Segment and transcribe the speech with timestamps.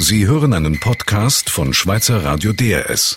[0.00, 3.16] Sie hören einen Podcast von Schweizer Radio DRS.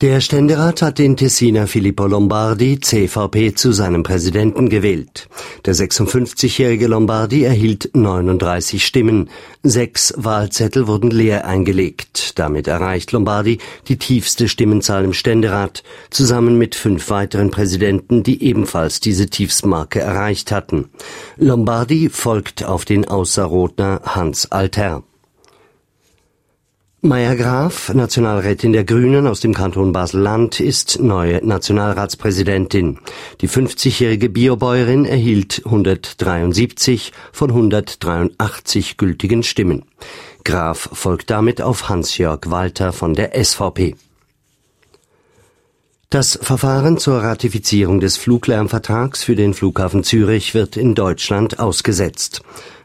[0.00, 5.28] Der Ständerat hat den Tessiner Filippo Lombardi, CVP, zu seinem Präsidenten gewählt.
[5.66, 9.28] Der 56-jährige Lombardi erhielt 39 Stimmen.
[9.62, 12.38] Sechs Wahlzettel wurden leer eingelegt.
[12.38, 13.58] Damit erreicht Lombardi
[13.88, 20.50] die tiefste Stimmenzahl im Ständerat, zusammen mit fünf weiteren Präsidenten, die ebenfalls diese Tiefsmarke erreicht
[20.50, 20.88] hatten.
[21.36, 25.02] Lombardi folgt auf den Außerrotner Hans Alter.
[27.02, 32.98] Maya Graf, Nationalrätin der Grünen aus dem Kanton Basel-Land, ist neue Nationalratspräsidentin.
[33.40, 39.86] Die 50-jährige Biobäuerin erhielt 173 von 183 gültigen Stimmen.
[40.44, 43.94] Graf folgt damit auf Hans-Jörg Walter von der SVP.
[46.10, 52.42] Das Verfahren zur Ratifizierung des Fluglärmvertrags für den Flughafen Zürich wird in Deutschland ausgesetzt.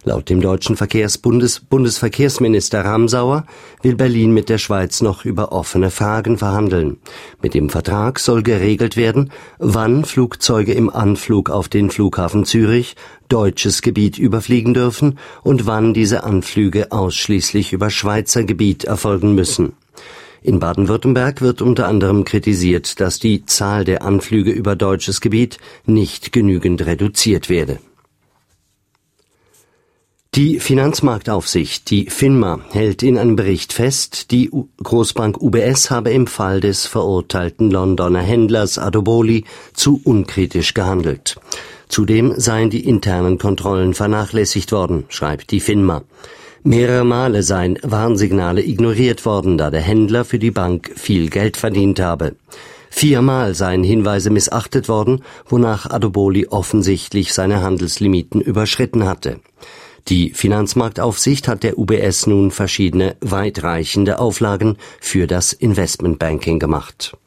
[0.07, 3.47] Laut dem deutschen Verkehrsbundes Bundesverkehrsminister Ramsauer
[3.81, 6.97] will Berlin mit der Schweiz noch über offene Fragen verhandeln.
[7.41, 12.95] Mit dem Vertrag soll geregelt werden, wann Flugzeuge im Anflug auf den Flughafen Zürich
[13.29, 19.73] deutsches Gebiet überfliegen dürfen und wann diese Anflüge ausschließlich über Schweizer Gebiet erfolgen müssen.
[20.43, 26.31] In Baden-Württemberg wird unter anderem kritisiert, dass die Zahl der Anflüge über deutsches Gebiet nicht
[26.31, 27.79] genügend reduziert werde.
[30.35, 34.51] Die Finanzmarktaufsicht, die FINMA, hält in einem Bericht fest, die
[34.83, 41.37] Großbank UBS habe im Fall des verurteilten Londoner Händlers Adoboli zu unkritisch gehandelt.
[41.87, 46.03] Zudem seien die internen Kontrollen vernachlässigt worden, schreibt die FINMA.
[46.63, 52.01] Mehrere Male seien Warnsignale ignoriert worden, da der Händler für die Bank viel Geld verdient
[52.01, 52.35] habe.
[52.89, 59.39] Viermal seien Hinweise missachtet worden, wonach Adoboli offensichtlich seine Handelslimiten überschritten hatte.
[60.07, 67.17] Die Finanzmarktaufsicht hat der UBS nun verschiedene weitreichende Auflagen für das Investmentbanking gemacht.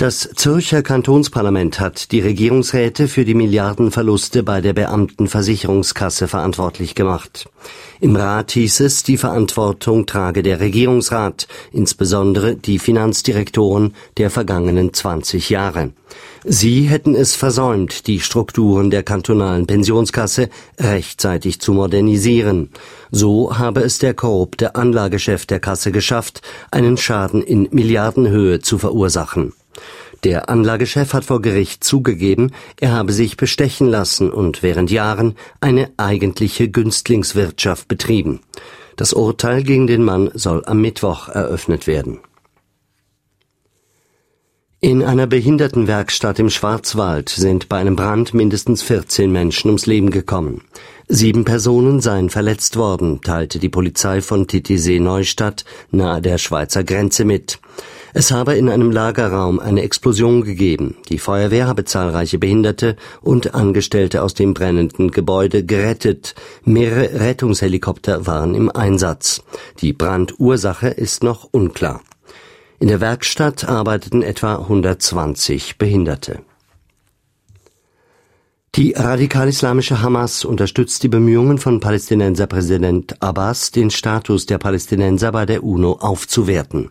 [0.00, 7.50] Das Zürcher Kantonsparlament hat die Regierungsräte für die Milliardenverluste bei der Beamtenversicherungskasse verantwortlich gemacht.
[8.00, 15.50] Im Rat hieß es, die Verantwortung trage der Regierungsrat, insbesondere die Finanzdirektoren der vergangenen 20
[15.50, 15.90] Jahre.
[16.44, 22.70] Sie hätten es versäumt, die Strukturen der kantonalen Pensionskasse rechtzeitig zu modernisieren.
[23.10, 26.40] So habe es der korrupte Anlagechef der Kasse geschafft,
[26.70, 29.52] einen Schaden in Milliardenhöhe zu verursachen.
[30.24, 35.90] Der Anlagechef hat vor Gericht zugegeben, er habe sich bestechen lassen und während Jahren eine
[35.96, 38.40] eigentliche Günstlingswirtschaft betrieben.
[38.96, 42.18] Das Urteil gegen den Mann soll am Mittwoch eröffnet werden.
[44.82, 50.62] In einer Behindertenwerkstatt im Schwarzwald sind bei einem Brand mindestens 14 Menschen ums Leben gekommen.
[51.12, 57.24] Sieben Personen seien verletzt worden, teilte die Polizei von Titisee Neustadt nahe der Schweizer Grenze
[57.24, 57.58] mit.
[58.14, 60.98] Es habe in einem Lagerraum eine Explosion gegeben.
[61.08, 66.36] Die Feuerwehr habe zahlreiche Behinderte und Angestellte aus dem brennenden Gebäude gerettet.
[66.64, 69.42] Mehrere Rettungshelikopter waren im Einsatz.
[69.80, 72.02] Die Brandursache ist noch unklar.
[72.78, 76.42] In der Werkstatt arbeiteten etwa 120 Behinderte.
[78.76, 85.64] Die radikal-islamische Hamas unterstützt die Bemühungen von Palästinenserpräsident Abbas, den Status der Palästinenser bei der
[85.64, 86.90] UNO aufzuwerten.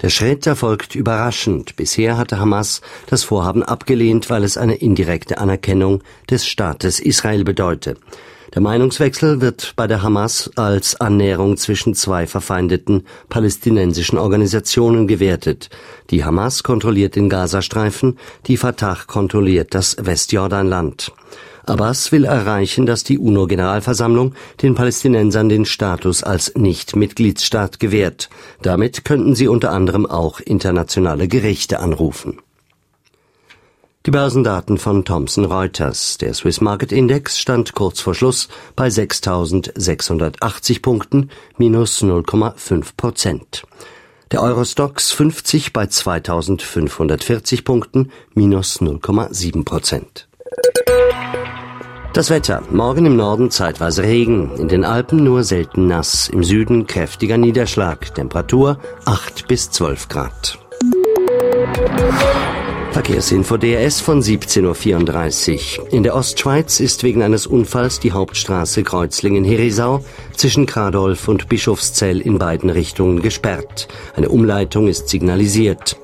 [0.00, 1.76] Der Schritt erfolgt überraschend.
[1.76, 7.98] Bisher hatte Hamas das Vorhaben abgelehnt, weil es eine indirekte Anerkennung des Staates Israel bedeute.
[8.58, 15.70] Der Meinungswechsel wird bei der Hamas als Annäherung zwischen zwei verfeindeten palästinensischen Organisationen gewertet.
[16.10, 21.12] Die Hamas kontrolliert den Gazastreifen, die Fatah kontrolliert das Westjordanland.
[21.66, 28.28] Abbas will erreichen, dass die UNO-Generalversammlung den Palästinensern den Status als Nicht-Mitgliedsstaat gewährt.
[28.60, 32.40] Damit könnten sie unter anderem auch internationale Gerichte anrufen.
[34.08, 36.16] Die Börsendaten von Thomson Reuters.
[36.16, 41.28] Der Swiss Market Index stand kurz vor Schluss bei 6.680 Punkten,
[41.58, 43.64] minus 0,5 Prozent.
[44.32, 50.26] Der Eurostox 50 bei 2.540 Punkten, minus 0,7 Prozent.
[52.14, 52.62] Das Wetter.
[52.70, 58.14] Morgen im Norden zeitweise Regen, in den Alpen nur selten nass, im Süden kräftiger Niederschlag,
[58.14, 60.58] Temperatur 8 bis 12 Grad.
[62.98, 65.92] Verkehrsinfo DRS von 17.34 Uhr.
[65.92, 70.04] In der Ostschweiz ist wegen eines Unfalls die Hauptstraße Kreuzlingen-Herisau
[70.34, 73.86] zwischen Kradolf und Bischofszell in beiden Richtungen gesperrt.
[74.16, 75.96] Eine Umleitung ist signalisiert.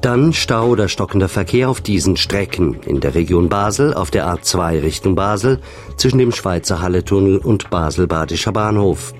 [0.00, 2.74] Dann Stau oder stockender Verkehr auf diesen Strecken.
[2.86, 5.58] In der Region Basel auf der A2 Richtung Basel
[5.96, 9.12] zwischen dem Schweizer Halletunnel und Basel-Badischer Bahnhof.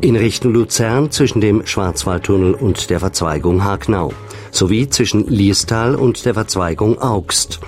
[0.00, 4.12] In Richtung Luzern zwischen dem Schwarzwaldtunnel und der Verzweigung Hagnau.
[4.50, 7.60] Sowie zwischen Liestal und der Verzweigung Augst.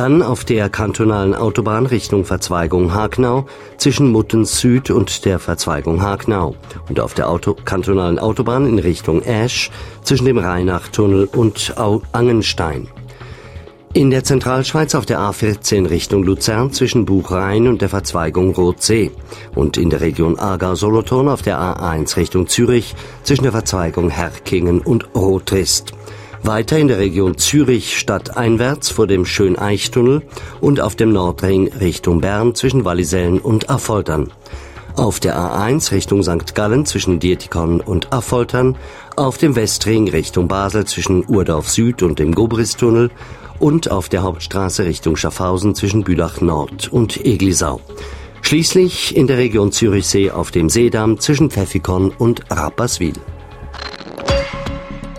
[0.00, 3.44] Dann auf der kantonalen Autobahn Richtung Verzweigung Hagnau
[3.76, 6.54] zwischen Muttens Süd und der Verzweigung Hagnau
[6.88, 9.70] und auf der Auto kantonalen Autobahn in Richtung Ash
[10.02, 12.88] zwischen dem Rheinachtunnel und Au Angenstein.
[13.92, 19.10] In der Zentralschweiz auf der A14 Richtung Luzern zwischen Buchrhein und der Verzweigung Rotsee
[19.54, 25.14] und in der Region Aargau-Solothurn auf der A1 Richtung Zürich zwischen der Verzweigung Herkingen und
[25.14, 25.92] Rotrist.
[26.42, 30.22] Weiter in der Region Zürich stadteinwärts vor dem Schöneichtunnel
[30.60, 34.32] und auf dem Nordring Richtung Bern zwischen Wallisellen und Affoltern.
[34.96, 36.54] Auf der A1 Richtung St.
[36.54, 38.76] Gallen zwischen Dietikon und Affoltern,
[39.16, 43.10] auf dem Westring Richtung Basel zwischen Urdorf Süd und dem Gobristunnel
[43.58, 47.80] und auf der Hauptstraße Richtung Schaffhausen zwischen Bülach Nord und Eglisau.
[48.40, 53.12] Schließlich in der Region Zürichsee auf dem Seedamm zwischen Pfeffikon und Rapperswil.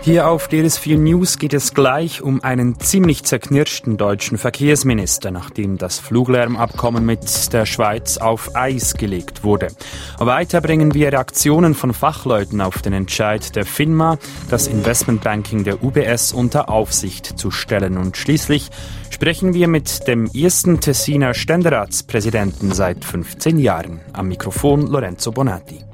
[0.04, 6.00] Hier auf DRS4 News geht es gleich um einen ziemlich zerknirschten deutschen Verkehrsminister, nachdem das
[6.00, 9.68] Fluglärmabkommen mit der Schweiz auf Eis gelegt wurde.
[10.18, 14.18] Weiter bringen wir Reaktionen von Fachleuten auf den Entscheid der FINMA,
[14.50, 17.96] das Investmentbanking der UBS unter Aufsicht zu stellen.
[17.96, 18.70] Und schließlich
[19.08, 24.00] sprechen wir mit dem ersten Tessiner Ständeratspräsidenten seit 15 Jahren.
[24.12, 25.91] Am Mikrofon Lorenzo Bonatti.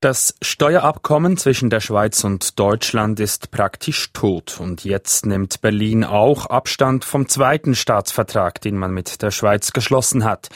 [0.00, 6.46] Das Steuerabkommen zwischen der Schweiz und Deutschland ist praktisch tot und jetzt nimmt Berlin auch
[6.46, 10.50] Abstand vom zweiten Staatsvertrag, den man mit der Schweiz geschlossen hat.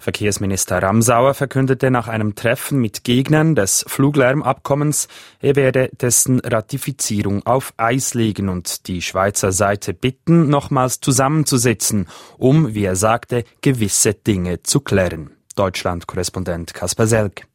[0.00, 5.06] Verkehrsminister Ramsauer verkündete nach einem Treffen mit Gegnern des Fluglärmabkommens,
[5.40, 12.74] er werde dessen Ratifizierung auf Eis legen und die Schweizer Seite bitten, nochmals zusammenzusitzen, um,
[12.74, 15.30] wie er sagte, gewisse Dinge zu klären.
[15.54, 17.46] Deutschland-Korrespondent Kaspar Selk.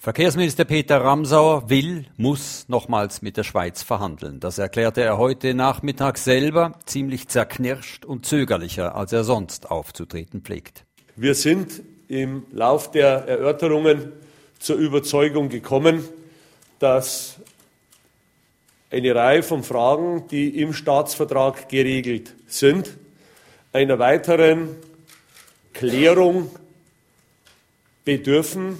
[0.00, 4.38] Verkehrsminister Peter Ramsauer will, muss nochmals mit der Schweiz verhandeln.
[4.38, 10.84] Das erklärte er heute Nachmittag selber, ziemlich zerknirscht und zögerlicher, als er sonst aufzutreten pflegt.
[11.16, 14.12] Wir sind im Lauf der Erörterungen
[14.60, 16.04] zur Überzeugung gekommen,
[16.78, 17.40] dass
[18.92, 22.96] eine Reihe von Fragen, die im Staatsvertrag geregelt sind,
[23.72, 24.76] einer weiteren
[25.72, 26.52] Klärung
[28.04, 28.78] bedürfen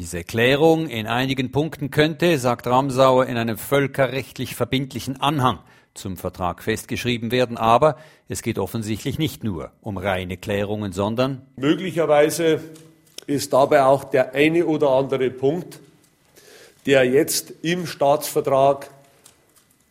[0.00, 5.58] diese Klärung in einigen Punkten könnte, sagt Ramsauer, in einem völkerrechtlich verbindlichen Anhang
[5.92, 12.62] zum Vertrag festgeschrieben werden, aber es geht offensichtlich nicht nur um reine Klärungen, sondern möglicherweise
[13.26, 15.80] ist dabei auch der eine oder andere Punkt,
[16.86, 18.88] der jetzt im Staatsvertrag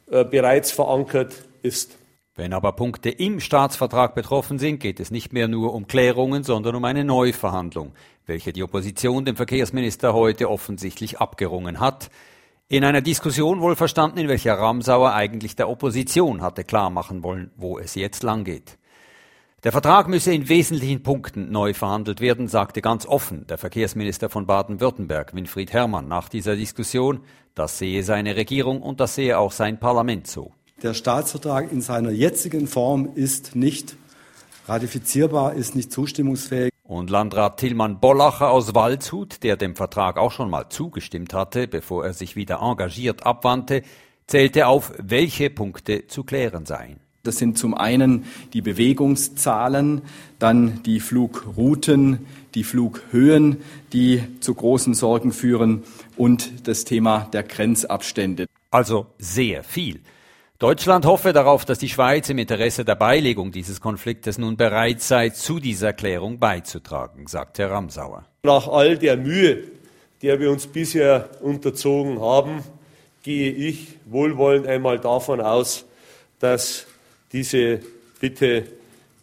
[0.09, 1.99] äh, bereits verankert ist.
[2.35, 6.73] Wenn aber Punkte im Staatsvertrag betroffen sind, geht es nicht mehr nur um Klärungen, sondern
[6.73, 7.91] um eine Neuverhandlung,
[8.29, 12.09] welche die Opposition dem Verkehrsminister heute offensichtlich abgerungen hat.
[12.69, 17.77] In einer Diskussion wohl verstanden, in welcher Ramsauer eigentlich der Opposition hatte klarmachen wollen, wo
[17.77, 18.77] es jetzt langgeht.
[19.65, 24.45] Der Vertrag müsse in wesentlichen Punkten neu verhandelt werden, sagte ganz offen der Verkehrsminister von
[24.45, 27.19] Baden-Württemberg, Winfried Herrmann, nach dieser Diskussion.
[27.55, 30.53] Das sehe seine Regierung und das sehe auch sein Parlament so.
[30.81, 33.97] Der Staatsvertrag in seiner jetzigen Form ist nicht
[34.69, 36.71] ratifizierbar, ist nicht zustimmungsfähig.
[36.89, 42.03] Und Landrat Tillmann Bollacher aus Waldshut, der dem Vertrag auch schon mal zugestimmt hatte, bevor
[42.03, 43.83] er sich wieder engagiert abwandte,
[44.25, 46.99] zählte auf, welche Punkte zu klären seien.
[47.21, 50.01] Das sind zum einen die Bewegungszahlen,
[50.39, 53.57] dann die Flugrouten, die Flughöhen,
[53.93, 55.83] die zu großen Sorgen führen
[56.17, 58.47] und das Thema der Grenzabstände.
[58.71, 59.99] Also sehr viel.
[60.59, 65.29] Deutschland hoffe darauf, dass die Schweiz im Interesse der Beilegung dieses Konfliktes nun bereit sei,
[65.29, 68.25] zu dieser Klärung beizutragen, sagt Herr Ramsauer.
[68.43, 69.63] Nach all der Mühe,
[70.21, 72.61] der wir uns bisher unterzogen haben,
[73.23, 75.85] gehe ich wohlwollend einmal davon aus,
[76.39, 76.87] dass
[77.31, 77.79] diese
[78.19, 78.65] Bitte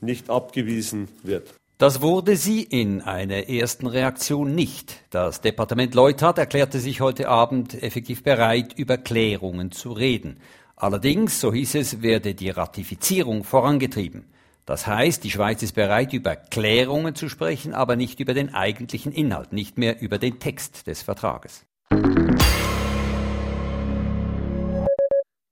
[0.00, 1.52] nicht abgewiesen wird.
[1.76, 5.02] Das wurde sie in einer ersten Reaktion nicht.
[5.10, 10.40] Das Departement Leuthard erklärte sich heute Abend effektiv bereit, über Klärungen zu reden.
[10.76, 14.26] Allerdings, so hieß es, werde die Ratifizierung vorangetrieben.
[14.66, 19.12] Das heißt, die Schweiz ist bereit, über Klärungen zu sprechen, aber nicht über den eigentlichen
[19.12, 21.64] Inhalt, nicht mehr über den Text des Vertrages.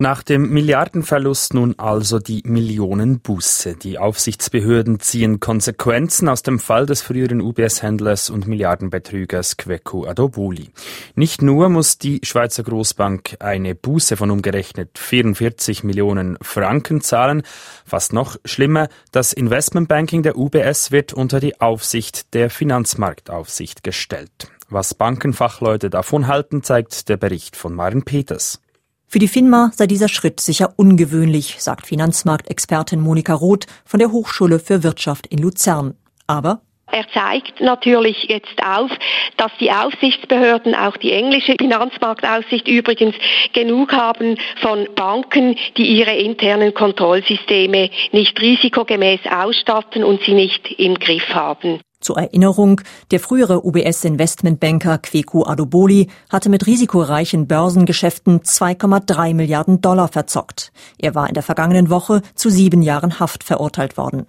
[0.05, 3.77] Nach dem Milliardenverlust nun also die Millionenbuße.
[3.77, 10.69] Die Aufsichtsbehörden ziehen Konsequenzen aus dem Fall des früheren UBS-Händlers und Milliardenbetrügers Kweku Adobuli.
[11.15, 17.43] Nicht nur muss die Schweizer Großbank eine Buße von umgerechnet 44 Millionen Franken zahlen,
[17.87, 24.51] fast noch schlimmer, das Investmentbanking der UBS wird unter die Aufsicht der Finanzmarktaufsicht gestellt.
[24.69, 28.61] Was Bankenfachleute davon halten, zeigt der Bericht von Maren Peters.
[29.07, 34.59] Für die FINMA sei dieser Schritt sicher ungewöhnlich, sagt Finanzmarktexpertin Monika Roth von der Hochschule
[34.59, 35.95] für Wirtschaft in Luzern.
[36.27, 36.63] Aber
[36.95, 38.91] er zeigt natürlich jetzt auf,
[39.37, 43.17] dass die Aufsichtsbehörden, auch die englische Finanzmarktaufsicht übrigens,
[43.53, 50.95] genug haben von Banken, die ihre internen Kontrollsysteme nicht risikogemäß ausstatten und sie nicht im
[50.95, 51.81] Griff haben.
[52.05, 52.83] Zur Erinnerung,
[53.13, 60.71] der frühere UBS-Investmentbanker Kweku Adoboli hatte mit risikoreichen Börsengeschäften 2,3 Milliarden Dollar verzockt.
[60.99, 64.27] Er war in der vergangenen Woche zu sieben Jahren Haft verurteilt worden.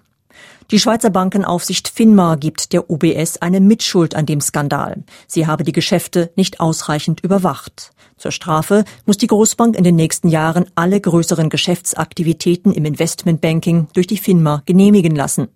[0.71, 5.03] Die Schweizer Bankenaufsicht FINMA gibt der UBS eine Mitschuld an dem Skandal.
[5.27, 7.91] Sie habe die Geschäfte nicht ausreichend überwacht.
[8.15, 14.07] Zur Strafe muss die Großbank in den nächsten Jahren alle größeren Geschäftsaktivitäten im Investmentbanking durch
[14.07, 15.49] die FINMA genehmigen lassen.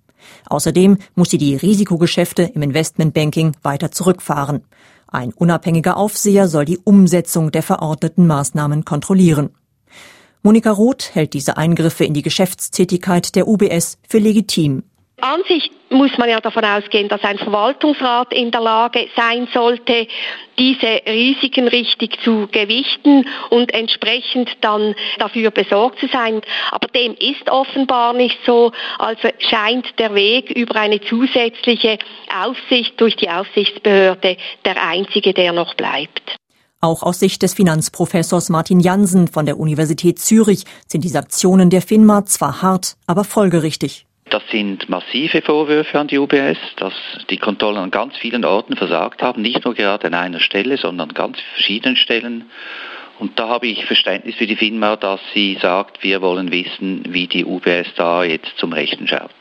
[0.47, 4.63] Außerdem muss sie die Risikogeschäfte im Investmentbanking weiter zurückfahren.
[5.07, 9.49] Ein unabhängiger Aufseher soll die Umsetzung der verordneten Maßnahmen kontrollieren.
[10.41, 14.83] Monika Roth hält diese Eingriffe in die Geschäftstätigkeit der UBS für legitim.
[15.21, 20.07] An sich muss man ja davon ausgehen, dass ein Verwaltungsrat in der Lage sein sollte,
[20.57, 26.41] diese Risiken richtig zu gewichten und entsprechend dann dafür besorgt zu sein.
[26.71, 28.71] Aber dem ist offenbar nicht so.
[28.97, 31.97] Also scheint der Weg über eine zusätzliche
[32.43, 36.38] Aufsicht durch die Aufsichtsbehörde der einzige, der noch bleibt.
[36.81, 41.81] Auch aus Sicht des Finanzprofessors Martin Jansen von der Universität Zürich sind die Sanktionen der
[41.81, 44.05] FINMA zwar hart, aber folgerichtig.
[44.29, 46.93] Das sind massive Vorwürfe an die UBS, dass
[47.31, 51.09] die Kontrollen an ganz vielen Orten versagt haben, nicht nur gerade an einer Stelle, sondern
[51.09, 52.45] an ganz verschiedenen Stellen.
[53.17, 57.27] Und da habe ich Verständnis für die FINMA, dass sie sagt, wir wollen wissen, wie
[57.27, 59.31] die UBS da jetzt zum Rechten schaut.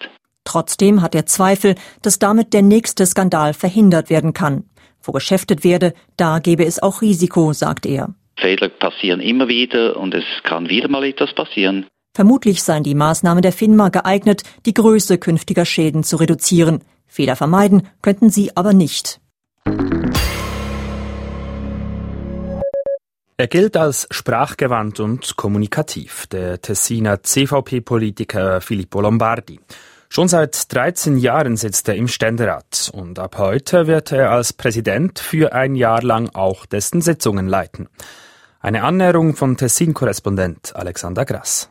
[0.45, 4.65] Trotzdem hat er Zweifel, dass damit der nächste Skandal verhindert werden kann.
[5.03, 8.15] Wo geschäftet werde, da gebe es auch Risiko, sagt er.
[8.37, 11.87] Fehler passieren immer wieder und es kann wieder mal etwas passieren.
[12.19, 16.81] Vermutlich seien die Maßnahmen der FINMA geeignet, die Größe künftiger Schäden zu reduzieren.
[17.07, 19.21] Fehler vermeiden könnten sie aber nicht.
[23.37, 29.61] Er gilt als sprachgewandt und kommunikativ, der Tessiner CVP-Politiker Filippo Lombardi.
[30.09, 35.21] Schon seit 13 Jahren sitzt er im Ständerat und ab heute wird er als Präsident
[35.21, 37.89] für ein Jahr lang auch dessen Sitzungen leiten.
[38.59, 41.71] Eine Annäherung von Tessin-Korrespondent Alexander Grass.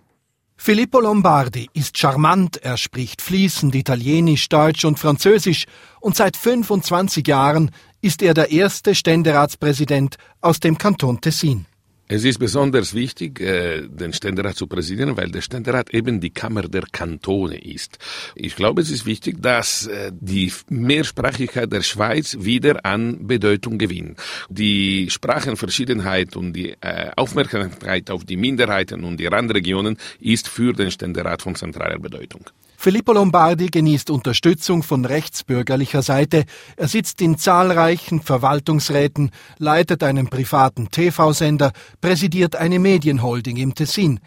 [0.67, 5.63] Filippo Lombardi ist charmant, er spricht fließend Italienisch, Deutsch und Französisch
[6.01, 7.71] und seit 25 Jahren
[8.01, 11.67] ist er der erste Ständeratspräsident aus dem Kanton Tessin.
[12.09, 16.61] Es ist besonders wichtig, äh, den Ständerat zu präsidieren, weil der Ständerat eben die Kammer
[16.61, 17.99] der Kantone ist.
[18.33, 24.17] Ich glaube, es ist wichtig, dass äh, die Mehrsprachigkeit der Schweiz wieder an Bedeutung gewinnt.
[24.49, 30.91] Die Sprachenverschiedenheit und die äh, Aufmerksamkeit auf die Minderheiten und die Randregionen ist für den
[30.91, 32.45] Ständerat von zentraler Bedeutung.
[32.79, 36.45] Filippo Lombardi genießt Unterstützung von rechtsbürgerlicher Seite.
[36.75, 44.19] Er sitzt in zahlreichen Verwaltungsräten, leitet einen privaten TV-Sender, präsidiert eine Medienholding im Tessin.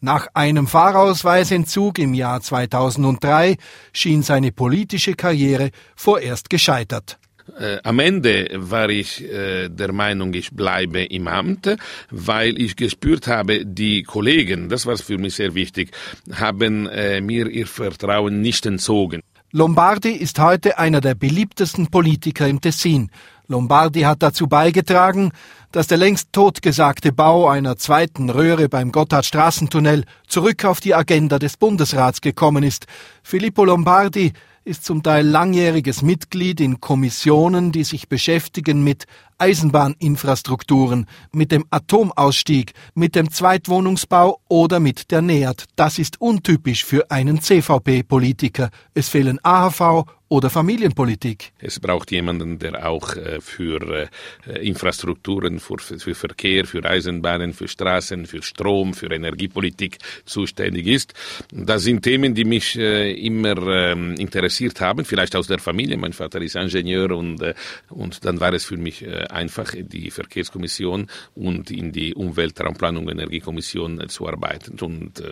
[0.00, 3.58] Nach einem Fahrausweisentzug im Jahr 2003
[3.92, 7.19] schien seine politische Karriere vorerst gescheitert.
[7.58, 11.76] Äh, am Ende war ich äh, der Meinung, ich bleibe im Amt,
[12.10, 15.90] weil ich gespürt habe, die Kollegen, das war für mich sehr wichtig,
[16.32, 19.20] haben äh, mir ihr Vertrauen nicht entzogen.
[19.52, 23.10] Lombardi ist heute einer der beliebtesten Politiker im Tessin.
[23.48, 25.32] Lombardi hat dazu beigetragen,
[25.72, 31.56] dass der längst totgesagte Bau einer zweiten Röhre beim Gotthardstraßentunnel zurück auf die Agenda des
[31.56, 32.86] Bundesrats gekommen ist.
[33.24, 39.06] Filippo Lombardi ist zum Teil langjähriges Mitglied in Kommissionen, die sich beschäftigen mit
[39.40, 45.64] Eisenbahninfrastrukturen, mit dem Atomausstieg, mit dem Zweitwohnungsbau oder mit der NEAT.
[45.76, 48.70] Das ist untypisch für einen CVP-Politiker.
[48.94, 51.52] Es fehlen AHV oder Familienpolitik.
[51.58, 54.08] Es braucht jemanden, der auch äh, für
[54.46, 61.14] äh, Infrastrukturen, für, für, Verkehr, für Eisenbahnen, für Straßen, für Strom, für Energiepolitik zuständig ist.
[61.52, 65.96] Das sind Themen, die mich äh, immer ähm, interessiert haben, vielleicht aus der Familie.
[65.96, 67.42] Mein Vater ist Ingenieur und,
[67.88, 74.08] und dann war es für mich einfach die Verkehrskommission und in die Umweltraumplanung und Energiekommission
[74.08, 74.78] zu arbeiten.
[74.80, 75.22] Und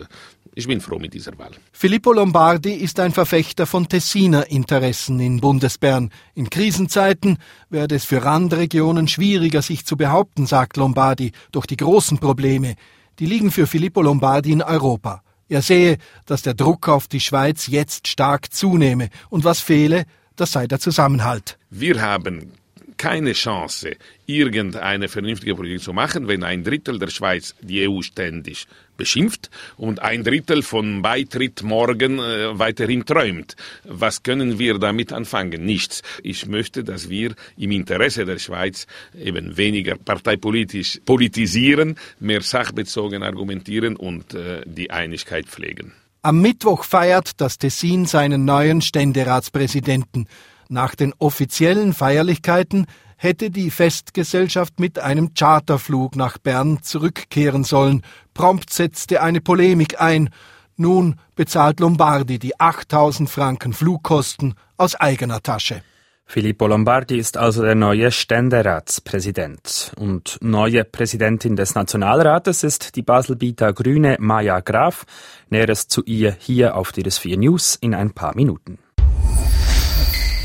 [0.55, 1.51] ich bin froh mit dieser Wahl.
[1.71, 6.11] Filippo Lombardi ist ein Verfechter von Tessiner Interessen in Bundesbern.
[6.35, 7.37] In Krisenzeiten
[7.69, 12.75] werde es für Randregionen schwieriger, sich zu behaupten, sagt Lombardi, durch die großen Probleme.
[13.19, 15.21] Die liegen für Filippo Lombardi in Europa.
[15.49, 20.51] Er sehe, dass der Druck auf die Schweiz jetzt stark zunehme und was fehle, das
[20.51, 21.57] sei der Zusammenhalt.
[21.69, 22.53] Wir haben
[22.99, 28.67] keine Chance, irgendeine vernünftige Politik zu machen, wenn ein Drittel der Schweiz die EU ständig
[28.97, 33.55] beschimpft und ein Drittel von Beitritt morgen äh, weiterhin träumt.
[33.85, 35.65] Was können wir damit anfangen?
[35.65, 36.03] Nichts.
[36.21, 38.85] Ich möchte, dass wir im Interesse der Schweiz
[39.17, 45.93] eben weniger parteipolitisch politisieren, mehr sachbezogen argumentieren und äh, die Einigkeit pflegen.
[46.21, 50.27] Am Mittwoch feiert das Tessin seinen neuen Ständeratspräsidenten.
[50.71, 52.85] Nach den offiziellen Feierlichkeiten
[53.17, 58.03] hätte die Festgesellschaft mit einem Charterflug nach Bern zurückkehren sollen.
[58.35, 60.29] Prompt setzte eine Polemik ein.
[60.77, 65.81] Nun bezahlt Lombardi die 8000 Franken Flugkosten aus eigener Tasche.
[66.25, 69.93] Filippo Lombardi ist also der neue Ständeratspräsident.
[69.97, 75.07] Und neue Präsidentin des Nationalrates ist die Baselbieter Grüne Maja Graf.
[75.49, 78.77] Näheres zu ihr hier auf DRS4 News in ein paar Minuten.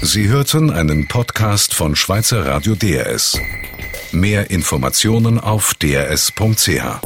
[0.05, 3.39] Sie hörten einen Podcast von Schweizer Radio DRS.
[4.13, 7.01] Mehr Informationen auf drs.ch.